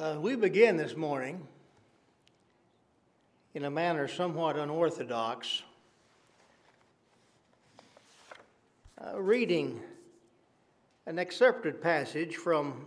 [0.00, 1.46] Uh, we begin this morning
[3.52, 5.62] in a manner somewhat unorthodox,
[8.98, 9.78] uh, reading
[11.04, 12.86] an excerpted passage from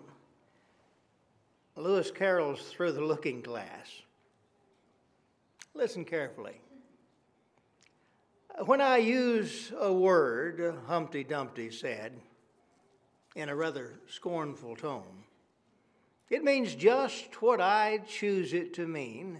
[1.75, 4.01] Lewis Carroll's Through the Looking Glass.
[5.75, 6.59] Listen carefully.
[8.65, 12.13] When I use a word, Humpty Dumpty said,
[13.35, 15.25] in a rather scornful tone,
[16.33, 19.39] it means just what I choose it to mean,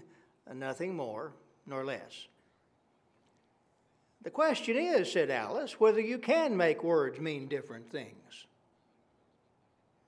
[0.54, 1.32] nothing more
[1.66, 2.28] nor less.
[4.22, 8.46] The question is, said Alice, whether you can make words mean different things.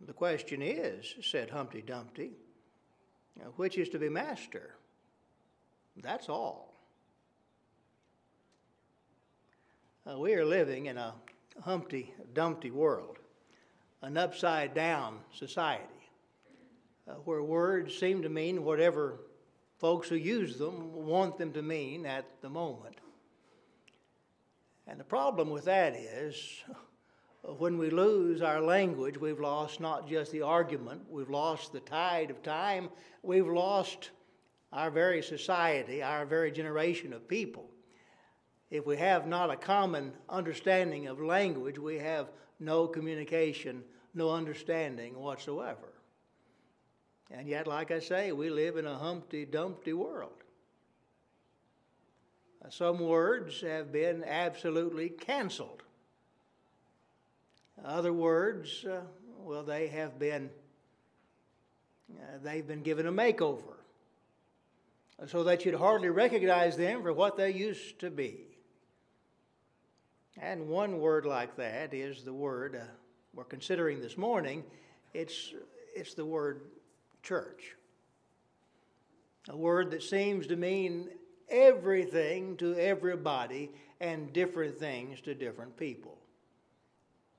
[0.07, 2.31] The question is, said Humpty Dumpty,
[3.57, 4.77] which is to be master?
[6.01, 6.73] That's all.
[10.09, 11.15] Uh, we are living in a
[11.63, 13.19] Humpty Dumpty world,
[14.03, 15.83] an upside down society,
[17.09, 19.21] uh, where words seem to mean whatever
[19.79, 22.97] folks who use them want them to mean at the moment.
[24.87, 26.65] And the problem with that is
[27.43, 32.31] when we lose our language, we've lost not just the argument, we've lost the tide
[32.31, 32.89] of time,
[33.23, 34.11] we've lost
[34.73, 37.71] our very society, our very generation of people.
[38.71, 45.19] If we have not a common understanding of language, we have no communication, no understanding
[45.19, 45.96] whatsoever.
[47.31, 50.33] And yet, like I say, we live in a Humpty Dumpty world.
[52.71, 55.83] Some words have been absolutely canceled.
[57.85, 59.03] Other words, uh,
[59.39, 60.51] well, they have been
[62.13, 63.75] uh, they've been given a makeover
[65.27, 68.47] so that you'd hardly recognize them for what they used to be.
[70.41, 72.85] And one word like that is the word uh,
[73.33, 74.65] we're considering this morning.
[75.15, 75.53] It's,
[75.95, 76.61] it's the word
[77.27, 77.75] church.
[79.49, 81.09] A word that seems to mean
[81.49, 83.71] everything to everybody
[84.01, 86.19] and different things to different people.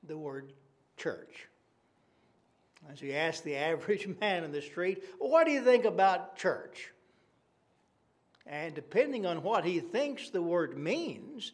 [0.08, 0.54] The word
[0.98, 1.48] church.
[2.92, 6.92] As you ask the average man in the street, what do you think about church?
[8.46, 11.52] And depending on what he thinks the word means,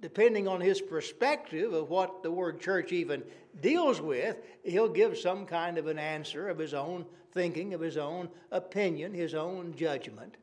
[0.00, 3.22] depending on his perspective of what the word church even
[3.60, 7.96] deals with, he'll give some kind of an answer of his own thinking, of his
[7.96, 10.36] own opinion, his own judgment.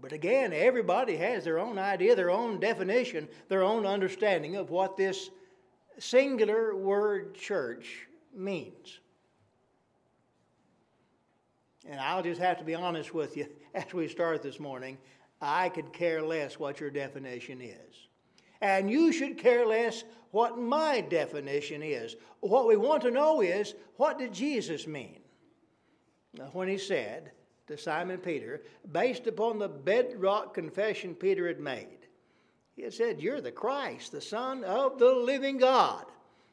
[0.00, 4.96] But again, everybody has their own idea, their own definition, their own understanding of what
[4.96, 5.30] this
[5.98, 8.98] singular word church means.
[11.86, 14.98] And I'll just have to be honest with you as we start this morning.
[15.40, 18.08] I could care less what your definition is.
[18.62, 22.16] And you should care less what my definition is.
[22.40, 25.18] What we want to know is what did Jesus mean?
[26.52, 27.32] When he said
[27.66, 32.06] to Simon Peter, based upon the bedrock confession Peter had made,
[32.74, 36.06] he had said, You're the Christ, the Son of the living God.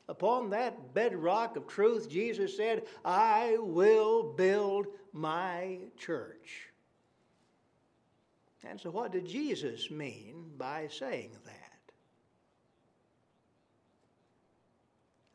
[0.10, 6.70] Upon that bedrock of truth, Jesus said, I will build my church.
[8.68, 11.59] And so, what did Jesus mean by saying that?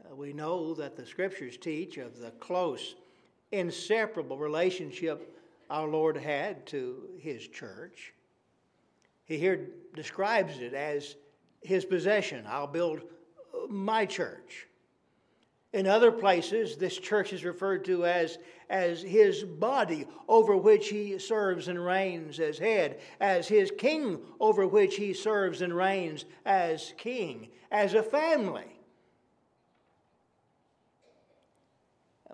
[0.05, 2.95] Uh, we know that the scriptures teach of the close,
[3.53, 5.37] inseparable relationship
[5.71, 8.13] our Lord had to his church.
[9.25, 11.17] He here describes it as
[11.63, 12.45] his possession.
[12.47, 13.03] I'll build
[13.69, 14.67] my church.
[15.73, 18.39] In other places, this church is referred to as,
[18.71, 24.69] as his body over which he serves and reigns as head, as his king over
[24.69, 28.74] which he serves and reigns as king, as a family.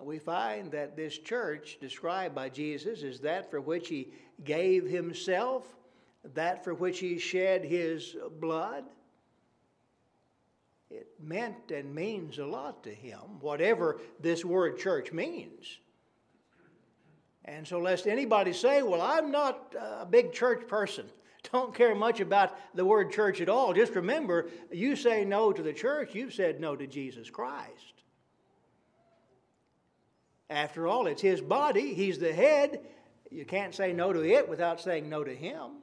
[0.05, 4.09] We find that this church described by Jesus is that for which he
[4.43, 5.65] gave himself,
[6.33, 8.85] that for which he shed his blood.
[10.89, 15.79] It meant and means a lot to him, whatever this word church means.
[17.45, 21.05] And so, lest anybody say, Well, I'm not a big church person,
[21.51, 25.63] don't care much about the word church at all, just remember, you say no to
[25.63, 28.00] the church, you've said no to Jesus Christ.
[30.51, 32.81] After all, it's his body, he's the head.
[33.29, 35.77] You can't say no to it without saying no to him.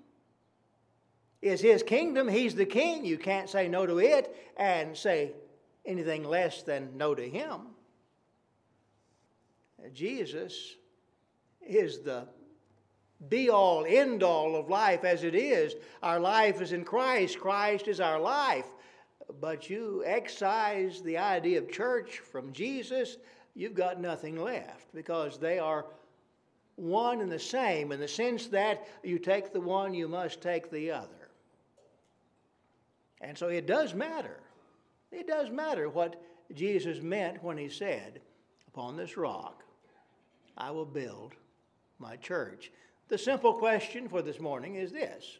[1.40, 3.06] It's his kingdom, he's the king.
[3.06, 5.32] You can't say no to it and say
[5.86, 7.60] anything less than no to him.
[9.94, 10.76] Jesus
[11.66, 12.28] is the
[13.30, 15.74] be all, end all of life as it is.
[16.02, 18.66] Our life is in Christ, Christ is our life.
[19.40, 23.16] But you excise the idea of church from Jesus,
[23.58, 25.84] you've got nothing left because they are
[26.76, 30.70] one and the same in the sense that you take the one, you must take
[30.70, 31.31] the other.
[33.20, 34.38] And so it does matter.
[35.10, 36.22] It does matter what
[36.55, 38.20] Jesus meant when he said,
[38.69, 39.64] Upon this rock
[40.56, 41.34] I will build
[41.99, 42.70] my church.
[43.08, 45.38] The simple question for this morning is this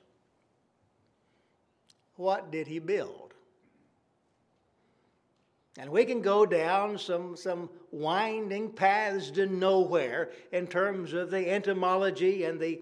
[2.17, 3.28] What did he build?
[5.79, 11.49] And we can go down some, some winding paths to nowhere in terms of the
[11.49, 12.81] etymology and the,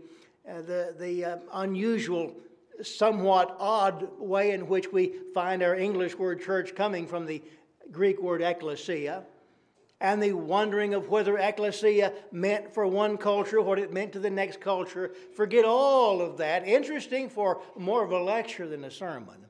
[0.50, 2.34] uh, the, the uh, unusual,
[2.82, 7.42] somewhat odd way in which we find our English word church coming from the
[7.92, 9.24] Greek word ecclesia,
[10.00, 14.30] and the wondering of whether ecclesia meant for one culture what it meant to the
[14.30, 15.12] next culture.
[15.34, 16.66] Forget all of that.
[16.66, 19.46] Interesting for more of a lecture than a sermon.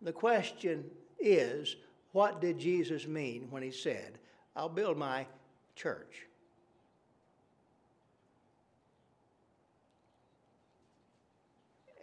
[0.00, 0.84] The question
[1.18, 1.76] is
[2.12, 4.18] what did Jesus mean when he said,
[4.56, 5.26] I'll build my
[5.76, 6.26] church?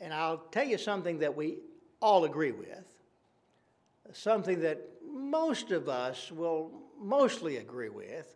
[0.02, 1.58] And I'll tell you something that we
[2.02, 2.86] all agree with,
[4.14, 8.36] something that most of us will mostly agree with,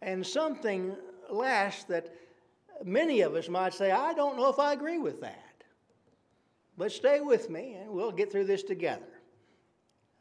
[0.00, 0.96] and something
[1.30, 2.14] last that
[2.84, 5.64] many of us might say, I don't know if I agree with that.
[6.76, 9.17] But stay with me and we'll get through this together.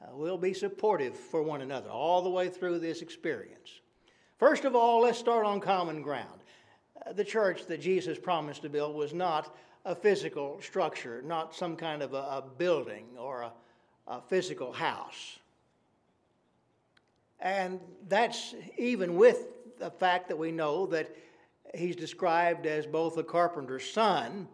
[0.01, 3.81] Uh, we'll be supportive for one another all the way through this experience.
[4.38, 6.39] First of all, let's start on common ground.
[7.05, 9.55] Uh, the church that Jesus promised to build was not
[9.85, 13.51] a physical structure, not some kind of a, a building or a,
[14.07, 15.39] a physical house.
[17.39, 19.45] And that's even with
[19.79, 21.15] the fact that we know that
[21.73, 24.47] he's described as both a carpenter's son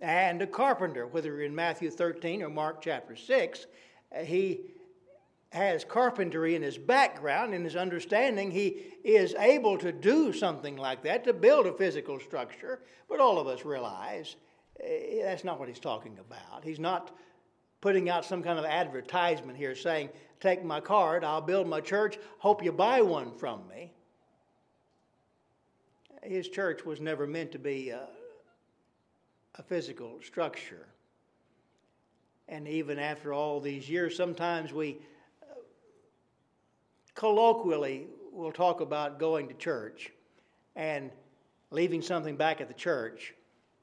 [0.00, 3.66] and a carpenter, whether in Matthew 13 or Mark chapter 6.
[4.24, 4.60] He
[5.54, 11.04] has carpentry in his background, in his understanding, he is able to do something like
[11.04, 12.80] that, to build a physical structure.
[13.08, 14.34] But all of us realize
[14.80, 16.64] eh, that's not what he's talking about.
[16.64, 17.16] He's not
[17.80, 20.08] putting out some kind of advertisement here saying,
[20.40, 23.92] Take my card, I'll build my church, hope you buy one from me.
[26.24, 28.08] His church was never meant to be a,
[29.54, 30.88] a physical structure.
[32.48, 34.98] And even after all these years, sometimes we
[37.14, 40.10] colloquially, we'll talk about going to church
[40.76, 41.10] and
[41.70, 43.34] leaving something back at the church,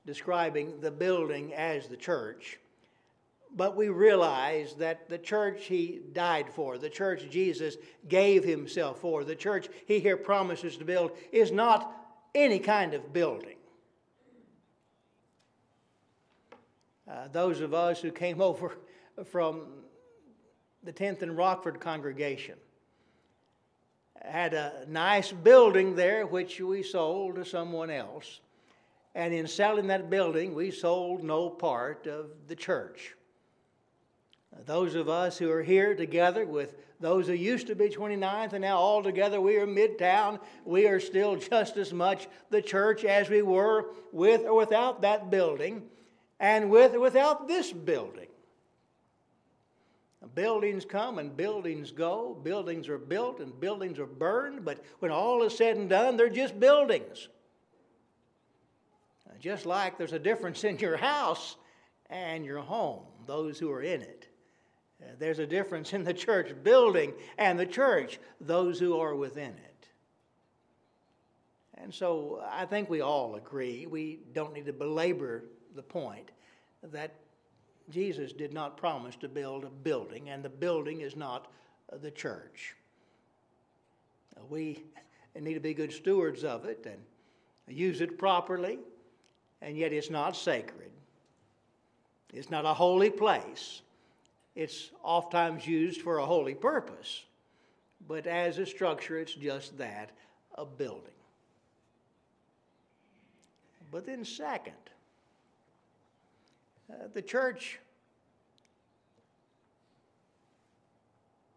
[0.05, 2.59] describing the building as the church.
[3.53, 7.75] But we realize that the church he died for, the church Jesus
[8.07, 11.93] gave himself for, the church he here promises to build is not
[12.33, 13.57] any kind of building.
[17.09, 18.77] Uh, those of us who came over
[19.25, 19.63] from
[20.83, 22.55] the 10th and Rockford congregation
[24.23, 28.39] had a nice building there which we sold to someone else.
[29.13, 33.15] And in selling that building, we sold no part of the church.
[34.65, 38.61] Those of us who are here together with those who used to be 29th and
[38.61, 43.29] now all together we are midtown, we are still just as much the church as
[43.29, 45.81] we were with or without that building
[46.39, 48.27] and with or without this building.
[50.35, 52.37] Buildings come and buildings go.
[52.43, 56.29] Buildings are built and buildings are burned, but when all is said and done, they're
[56.29, 57.27] just buildings.
[59.39, 61.57] Just like there's a difference in your house
[62.11, 64.27] and your home, those who are in it.
[65.01, 69.49] Uh, there's a difference in the church building and the church, those who are within
[69.49, 69.87] it.
[71.73, 76.29] And so I think we all agree, we don't need to belabor the point
[76.83, 77.15] that
[77.91, 81.51] Jesus did not promise to build a building, and the building is not
[81.91, 82.75] uh, the church.
[84.35, 84.83] Uh, we
[85.39, 87.01] need to be good stewards of it and
[87.67, 88.79] use it properly,
[89.61, 90.91] and yet it's not sacred.
[92.33, 93.81] It's not a holy place.
[94.55, 97.23] It's oftentimes used for a holy purpose,
[98.07, 100.11] but as a structure, it's just that
[100.55, 101.11] a building.
[103.91, 104.73] But then, second,
[106.91, 107.79] uh, the church,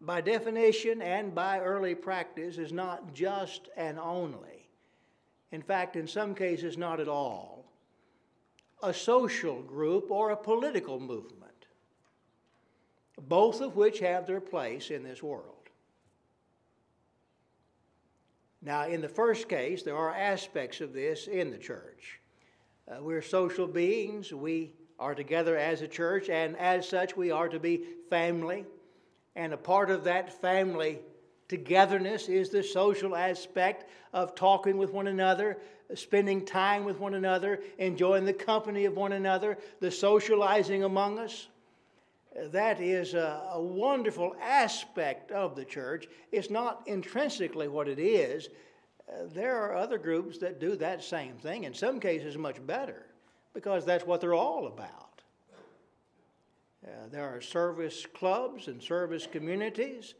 [0.01, 4.69] by definition and by early practice, is not just and only,
[5.51, 7.65] in fact, in some cases, not at all,
[8.83, 11.67] a social group or a political movement,
[13.27, 15.55] both of which have their place in this world.
[18.61, 22.19] Now, in the first case, there are aspects of this in the church.
[22.87, 24.33] Uh, we're social beings.
[24.33, 28.65] We are together as a church, and as such, we are to be family.
[29.35, 30.99] And a part of that family
[31.47, 35.57] Togetherness is the social aspect of talking with one another,
[35.93, 41.47] spending time with one another, enjoying the company of one another, the socializing among us.
[42.35, 46.07] That is a, a wonderful aspect of the church.
[46.31, 48.49] It's not intrinsically what it is.
[49.07, 53.05] Uh, there are other groups that do that same thing, in some cases, much better,
[53.55, 55.23] because that's what they're all about.
[56.85, 60.13] Uh, there are service clubs and service communities.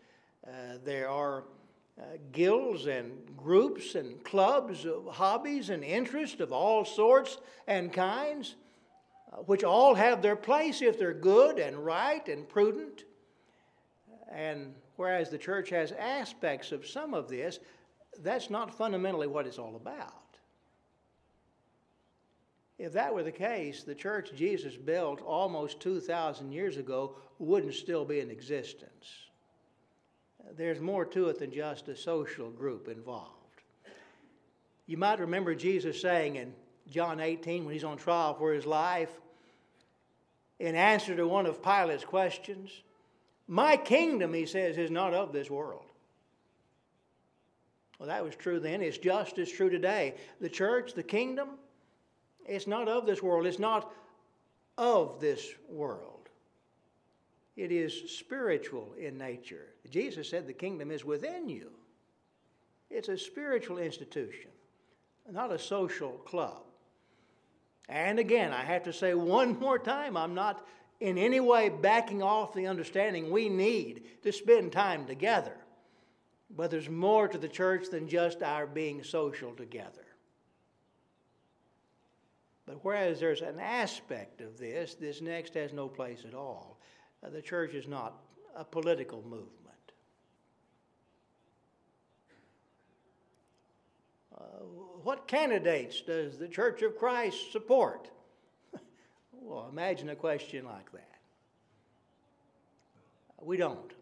[0.47, 1.43] Uh, there are
[1.99, 7.37] uh, guilds and groups and clubs of hobbies and interests of all sorts
[7.67, 8.55] and kinds,
[9.31, 13.03] uh, which all have their place if they're good and right and prudent.
[14.31, 17.59] And whereas the church has aspects of some of this,
[18.23, 20.24] that's not fundamentally what it's all about.
[22.77, 28.05] If that were the case, the church Jesus built almost 2,000 years ago wouldn't still
[28.05, 29.25] be in existence
[30.55, 33.31] there's more to it than just a social group involved.
[34.85, 36.53] You might remember Jesus saying in
[36.89, 39.09] John 18, when he's on trial for his life,
[40.59, 42.69] in answer to one of Pilate's questions,
[43.47, 45.83] My kingdom, he says, is not of this world.
[47.99, 48.81] Well, that was true then.
[48.81, 50.15] It's just as true today.
[50.39, 51.49] The church, the kingdom,
[52.45, 53.45] it's not of this world.
[53.45, 53.91] It's not
[54.77, 56.29] of this world.
[57.55, 59.67] It is spiritual in nature.
[59.89, 61.71] Jesus said the kingdom is within you.
[62.89, 64.51] It's a spiritual institution,
[65.31, 66.63] not a social club.
[67.87, 70.65] And again, I have to say one more time, I'm not
[70.99, 75.55] in any way backing off the understanding we need to spend time together.
[76.55, 80.04] But there's more to the church than just our being social together.
[82.65, 86.79] But whereas there's an aspect of this, this next has no place at all.
[87.23, 88.15] Uh, the church is not
[88.55, 89.49] a political movement.
[94.35, 94.63] Uh,
[95.03, 98.09] what candidates does the Church of Christ support?
[99.31, 101.01] well, imagine a question like that.
[103.41, 103.93] We don't.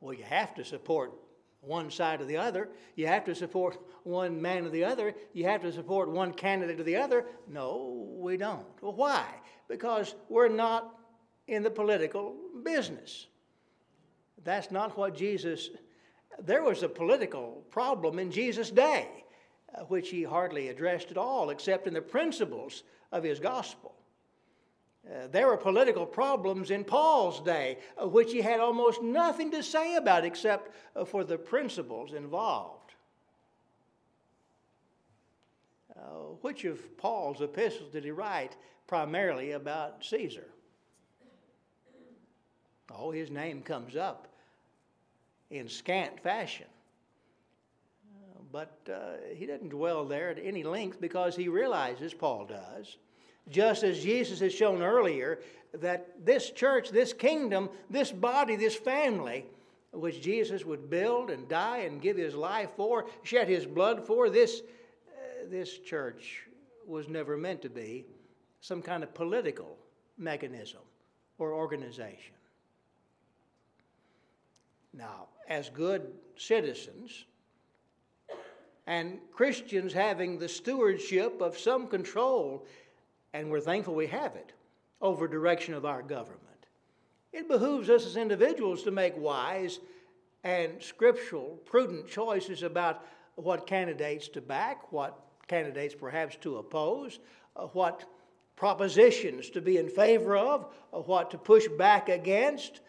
[0.00, 1.12] Well, you have to support
[1.60, 2.68] one side or the other.
[2.96, 5.14] You have to support one man or the other.
[5.32, 7.26] You have to support one candidate or the other.
[7.48, 8.66] No, we don't.
[8.80, 9.26] Well, why?
[9.68, 10.94] Because we're not
[11.46, 13.26] in the political business.
[14.42, 15.70] That's not what Jesus,
[16.38, 19.08] there was a political problem in Jesus' day,
[19.74, 23.94] uh, which he hardly addressed at all, except in the principles of his gospel.
[25.08, 29.62] Uh, there were political problems in Paul's day, uh, which he had almost nothing to
[29.62, 32.76] say about except uh, for the principles involved.
[36.42, 40.46] Which of Paul's epistles did he write primarily about Caesar?
[42.90, 44.26] Oh, his name comes up
[45.50, 46.66] in scant fashion.
[48.50, 48.74] But
[49.34, 52.96] he doesn't dwell there at any length because he realizes, Paul does,
[53.48, 55.40] just as Jesus has shown earlier,
[55.74, 59.46] that this church, this kingdom, this body, this family,
[59.92, 64.30] which Jesus would build and die and give his life for, shed his blood for,
[64.30, 64.60] this,
[65.08, 66.42] uh, this church
[66.86, 68.04] was never meant to be
[68.60, 69.76] some kind of political
[70.18, 70.80] mechanism
[71.38, 72.34] or organization.
[74.92, 77.24] Now, as good citizens
[78.86, 82.66] and Christians having the stewardship of some control,
[83.32, 84.52] and we're thankful we have it,
[85.00, 86.66] over direction of our government,
[87.32, 89.78] it behooves us as individuals to make wise
[90.42, 93.04] and scriptural, prudent choices about
[93.36, 95.18] what candidates to back, what
[95.48, 97.18] candidates perhaps to oppose,
[97.56, 98.04] uh, what
[98.56, 102.80] propositions to be in favor of, uh, what to push back against,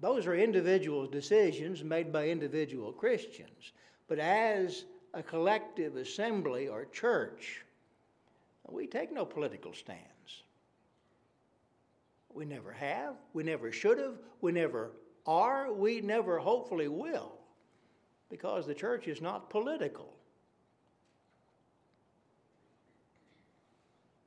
[0.00, 3.72] those are individual decisions made by individual Christians.
[4.08, 4.84] But as
[5.14, 7.63] a collective assembly or church,
[8.68, 10.42] we take no political stands.
[12.32, 14.92] We never have, we never should have, we never
[15.26, 17.32] are, we never hopefully will,
[18.28, 20.12] because the church is not political.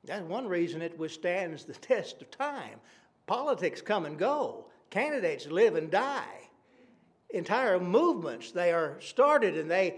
[0.04, 2.80] That's one reason it withstands the test of time.
[3.26, 6.48] Politics come and go, candidates live and die.
[7.30, 9.96] Entire movements, they are started and they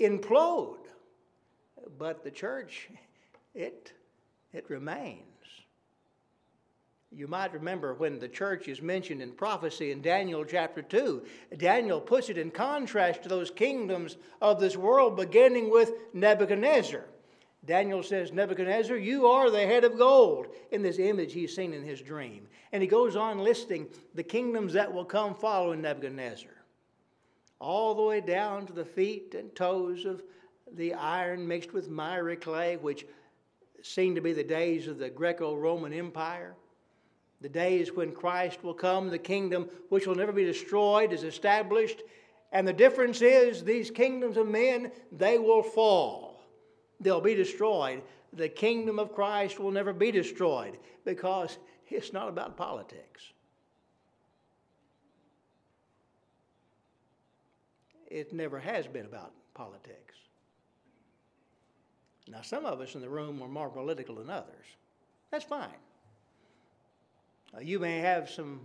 [0.00, 0.78] implode.
[1.96, 2.88] But the church,
[3.60, 3.92] it,
[4.52, 5.24] it remains.
[7.12, 11.22] You might remember when the church is mentioned in prophecy in Daniel chapter 2.
[11.58, 17.04] Daniel puts it in contrast to those kingdoms of this world, beginning with Nebuchadnezzar.
[17.66, 21.82] Daniel says, Nebuchadnezzar, you are the head of gold in this image he's seen in
[21.82, 22.46] his dream.
[22.72, 26.54] And he goes on listing the kingdoms that will come following Nebuchadnezzar,
[27.58, 30.22] all the way down to the feet and toes of
[30.76, 33.04] the iron mixed with miry clay, which
[33.82, 36.54] seem to be the days of the Greco Roman Empire.
[37.40, 42.02] The days when Christ will come, the kingdom which will never be destroyed is established.
[42.52, 46.42] And the difference is these kingdoms of men, they will fall.
[47.00, 48.02] They'll be destroyed.
[48.32, 51.58] The kingdom of Christ will never be destroyed because
[51.88, 53.32] it's not about politics.
[58.08, 60.09] It never has been about politics.
[62.30, 64.66] Now, some of us in the room are more political than others.
[65.30, 65.68] That's fine.
[67.54, 68.60] Uh, you may have some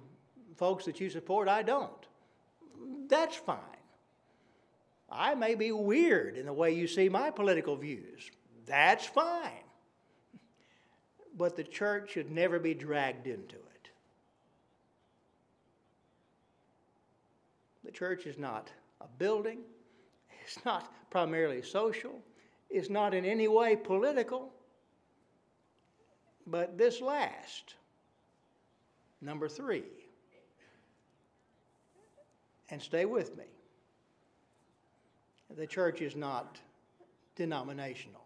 [0.55, 1.91] folks that you support, I don't.
[3.07, 3.59] That's fine.
[5.09, 8.29] I may be weird in the way you see my political views.
[8.65, 9.51] That's fine.
[11.37, 13.89] But the church should never be dragged into it.
[17.83, 19.59] The church is not a building,
[20.43, 22.21] it's not primarily social,
[22.75, 24.51] it's not in any way political.
[26.45, 27.75] But this last,
[29.21, 29.83] Number three,
[32.69, 33.45] and stay with me,
[35.57, 36.59] the church is not
[37.35, 38.21] denominational.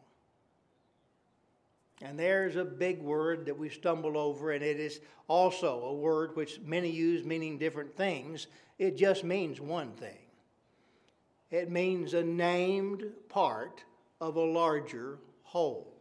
[2.01, 6.35] And there's a big word that we stumble over, and it is also a word
[6.35, 8.47] which many use meaning different things.
[8.77, 10.17] It just means one thing
[11.51, 13.83] it means a named part
[14.21, 15.93] of a larger whole.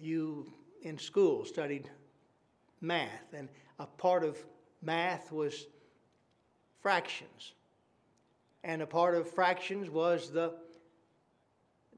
[0.00, 0.52] You
[0.82, 1.90] in school studied
[2.80, 4.38] math, and a part of
[4.82, 5.66] math was
[6.80, 7.52] fractions.
[8.62, 10.54] And a part of fractions was the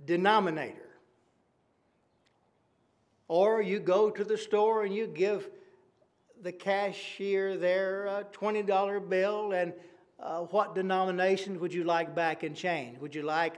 [0.04, 0.90] denominator.
[3.28, 5.48] Or you go to the store and you give
[6.42, 9.72] the cashier there a $20 bill, and
[10.20, 12.98] uh, what denomination would you like back in change?
[13.00, 13.54] Would you like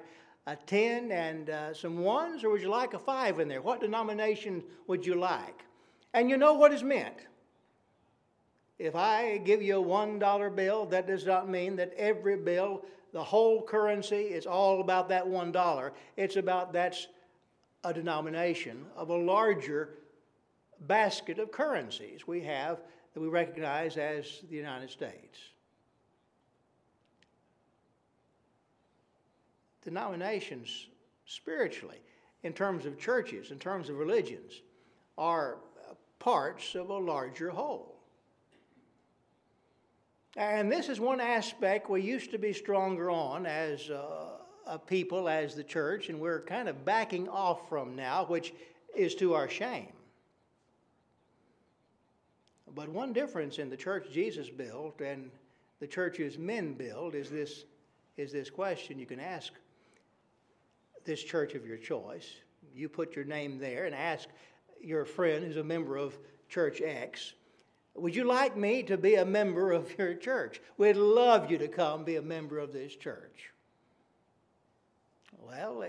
[0.48, 3.60] a 10 and uh, some ones, or would you like a 5 in there?
[3.60, 5.62] What denomination would you like?
[6.14, 7.16] And you know what is meant.
[8.78, 12.82] If I give you a $1 bill, that does not mean that every bill,
[13.12, 15.90] the whole currency, is all about that $1.
[16.16, 17.08] It's about that's
[17.84, 19.90] a denomination of a larger
[20.80, 22.80] basket of currencies we have
[23.12, 25.38] that we recognize as the United States.
[29.88, 30.88] Denominations,
[31.24, 31.96] spiritually,
[32.42, 34.60] in terms of churches, in terms of religions,
[35.16, 35.56] are
[36.18, 37.96] parts of a larger whole.
[40.36, 44.32] And this is one aspect we used to be stronger on as uh,
[44.66, 48.52] a people, as the church, and we're kind of backing off from now, which
[48.94, 49.88] is to our shame.
[52.74, 55.30] But one difference in the church Jesus built and
[55.80, 57.64] the churches men build is this,
[58.18, 59.54] is this question you can ask
[61.08, 62.28] this church of your choice.
[62.74, 64.28] You put your name there and ask
[64.80, 66.16] your friend who's a member of
[66.48, 67.32] Church X,
[67.94, 70.60] would you like me to be a member of your church?
[70.76, 73.50] We'd love you to come be a member of this church.
[75.40, 75.84] Well,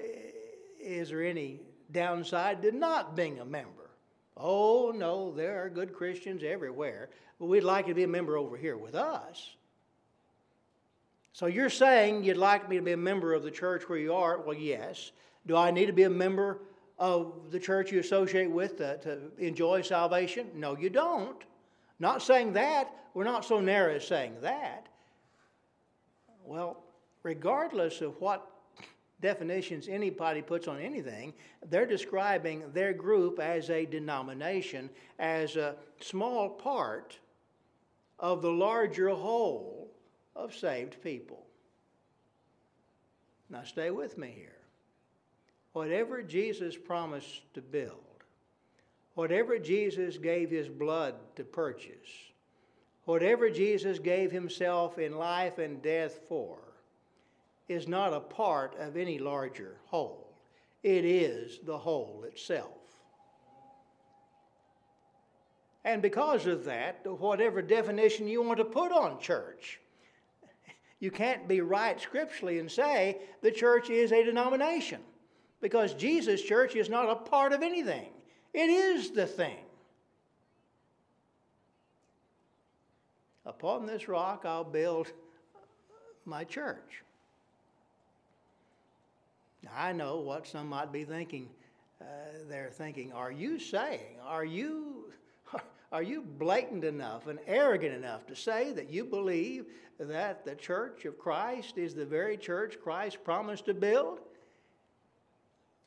[0.80, 1.60] is there any
[1.92, 3.92] downside to not being a member?
[4.38, 8.38] Oh, no, there are good Christians everywhere, but we'd like you to be a member
[8.38, 9.56] over here with us.
[11.34, 14.14] So you're saying you'd like me to be a member of the church where you
[14.14, 14.40] are?
[14.40, 15.12] Well, yes.
[15.46, 16.60] Do I need to be a member
[16.98, 20.48] of the church you associate with to, to enjoy salvation?
[20.56, 21.42] No, you don't.
[22.00, 22.94] Not saying that.
[23.14, 24.88] We're not so narrow as saying that.
[26.46, 26.84] Well,
[27.24, 28.50] regardless of what
[29.22, 31.34] definitions anybody puts on anything,
[31.70, 34.90] they're describing their group as a denomination,
[35.20, 37.20] as a small part
[38.18, 39.89] of the larger whole
[40.44, 41.46] of saved people.
[43.50, 44.56] Now, stay with me here.
[45.74, 48.24] Whatever Jesus promised to build,
[49.16, 52.10] whatever Jesus gave his blood to purchase,
[53.06, 56.58] whatever Jesus gave himself in life and death for,
[57.68, 60.34] is not a part of any larger whole.
[60.84, 62.72] It is the whole itself.
[65.86, 69.80] And because of that, whatever definition you want to put on church,
[71.00, 75.02] you can't be right scripturally and say the church is a denomination
[75.62, 78.10] because Jesus' church is not a part of anything,
[78.54, 79.58] it is the thing.
[83.46, 85.12] Upon this rock I'll build
[86.26, 87.04] my church.
[89.64, 91.50] Now, I know what some might be thinking.
[92.02, 92.06] uh,
[92.48, 95.12] they're thinking, Are you saying, are you,
[95.92, 99.66] are you blatant enough and arrogant enough to say that you believe
[99.98, 104.20] that the church of Christ is the very church Christ promised to build?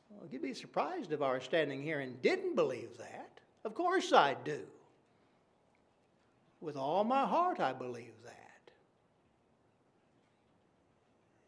[0.09, 3.39] Well, you'd be surprised if I were standing here and didn't believe that.
[3.63, 4.59] Of course I do.
[6.59, 8.71] With all my heart, I believe that.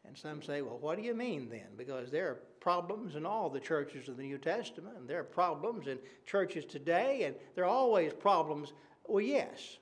[0.08, 1.68] And some say, well, what do you mean then?
[1.78, 5.23] Because there are problems in all the churches of the New Testament, and there are
[5.23, 8.73] problems in churches today, and there are always problems.
[9.08, 9.78] Well, yes,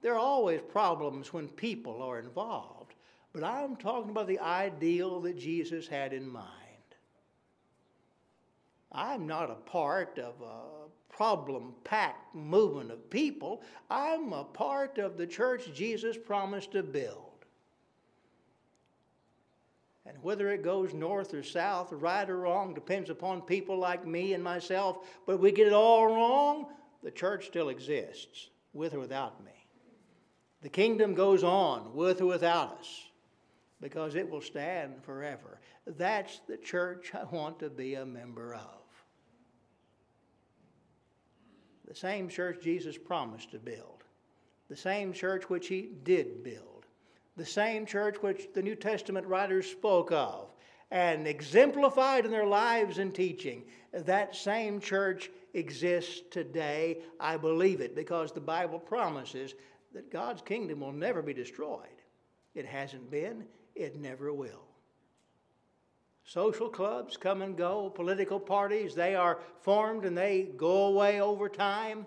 [0.00, 2.94] there are always problems when people are involved.
[3.32, 6.46] But I'm talking about the ideal that Jesus had in mind.
[8.92, 13.60] I'm not a part of a problem packed movement of people.
[13.90, 17.27] I'm a part of the church Jesus promised to build.
[20.08, 24.32] And whether it goes north or south, right or wrong, depends upon people like me
[24.32, 25.06] and myself.
[25.26, 26.68] But we get it all wrong,
[27.02, 29.52] the church still exists, with or without me.
[30.62, 33.04] The kingdom goes on, with or without us,
[33.82, 35.60] because it will stand forever.
[35.86, 38.62] That's the church I want to be a member of.
[41.86, 44.04] The same church Jesus promised to build,
[44.68, 46.77] the same church which he did build,
[47.38, 50.48] the same church which the New Testament writers spoke of
[50.90, 53.62] and exemplified in their lives and teaching.
[53.92, 56.98] That same church exists today.
[57.20, 59.54] I believe it because the Bible promises
[59.94, 61.86] that God's kingdom will never be destroyed.
[62.54, 64.64] It hasn't been, it never will.
[66.24, 71.48] Social clubs come and go, political parties, they are formed and they go away over
[71.48, 72.04] time.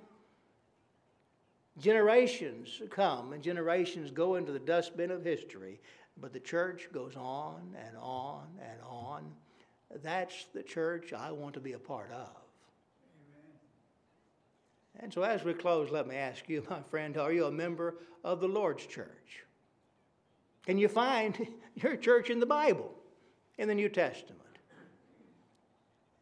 [1.79, 5.79] Generations come and generations go into the dustbin of history,
[6.19, 9.31] but the church goes on and on and on.
[10.03, 12.35] That's the church I want to be a part of.
[13.15, 13.59] Amen.
[14.99, 17.95] And so, as we close, let me ask you, my friend, are you a member
[18.23, 19.43] of the Lord's church?
[20.65, 22.93] Can you find your church in the Bible?
[23.61, 24.39] in the New Testament.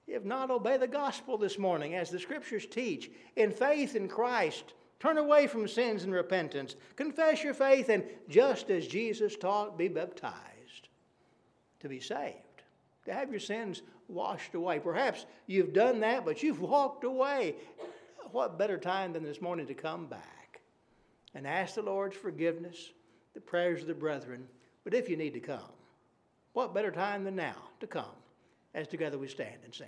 [0.07, 3.09] If not, obey the gospel this morning as the scriptures teach.
[3.37, 6.75] In faith in Christ, turn away from sins and repentance.
[6.95, 10.89] Confess your faith, and just as Jesus taught, be baptized
[11.79, 12.35] to be saved,
[13.05, 14.79] to have your sins washed away.
[14.79, 17.55] Perhaps you've done that, but you've walked away.
[18.31, 20.61] What better time than this morning to come back
[21.33, 22.91] and ask the Lord's forgiveness,
[23.33, 24.47] the prayers of the brethren,
[24.83, 25.71] but if you need to come,
[26.53, 28.05] what better time than now to come
[28.73, 29.87] as together we stand and sing?